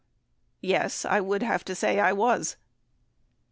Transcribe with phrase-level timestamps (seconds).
[0.63, 2.55] Yes; I would have to say I was.